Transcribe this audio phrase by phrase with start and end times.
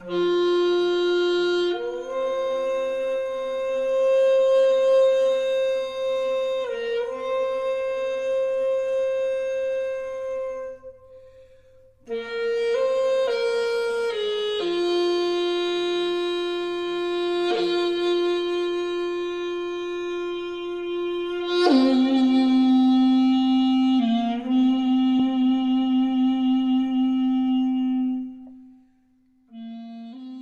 [0.00, 0.37] Mm-hmm.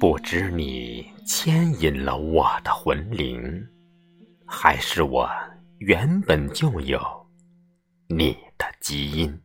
[0.00, 3.68] 不知你牵引了我的魂灵，
[4.46, 5.28] 还是我
[5.78, 7.00] 原本就有
[8.08, 9.40] 你的基因？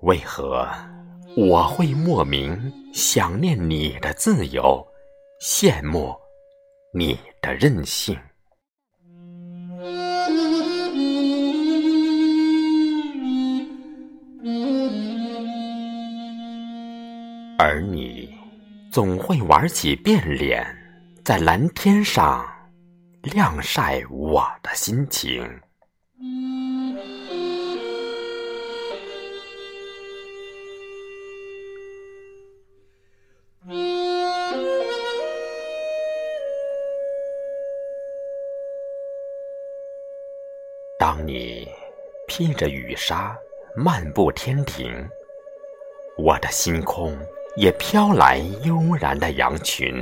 [0.00, 0.68] 为何
[1.36, 4.84] 我会莫名想念你的自由，
[5.40, 6.12] 羡慕
[6.92, 8.18] 你的任性？
[17.70, 18.28] 而你
[18.90, 20.66] 总会玩起变脸，
[21.24, 22.44] 在蓝天上
[23.22, 25.48] 晾晒我的心情。
[40.98, 41.68] 当你
[42.26, 43.38] 披着雨纱
[43.76, 45.08] 漫步天庭，
[46.18, 47.16] 我的星空。
[47.56, 49.92] 也飘来悠然的羊群，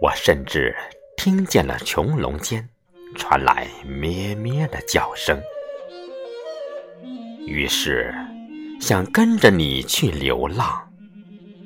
[0.00, 0.74] 我甚至
[1.16, 2.68] 听见了穹隆间
[3.16, 5.40] 传来咩咩的叫声。
[7.46, 8.12] 于是，
[8.80, 10.90] 想跟着你去流浪，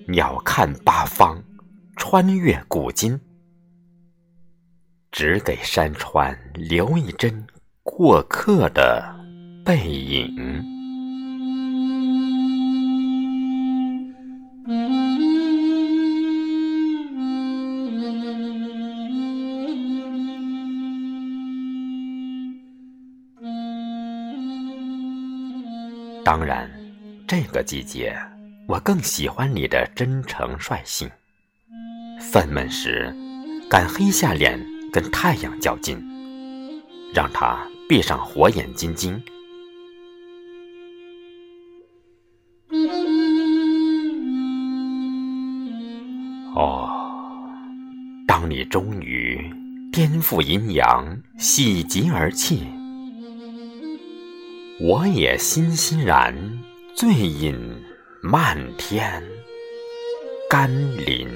[0.07, 1.43] 鸟瞰八方，
[1.97, 3.19] 穿越古今，
[5.11, 7.47] 只给山川留一帧
[7.83, 9.03] 过客的
[9.65, 10.63] 背影。
[26.25, 26.71] 当然，
[27.29, 28.19] 这个季节
[28.67, 31.09] 我更喜欢你的真诚率性。
[32.19, 33.15] 愤懑时，
[33.69, 34.59] 敢黑下脸
[34.91, 36.03] 跟太阳较劲，
[37.13, 39.23] 让他闭上火眼金睛。
[46.55, 46.89] 哦，
[48.27, 49.53] 当你终于
[49.93, 52.67] 颠覆阴阳，喜极而泣。
[54.81, 56.35] 我也欣欣然，
[56.97, 57.57] 醉饮
[58.21, 59.23] 漫天
[60.51, 61.29] 甘霖。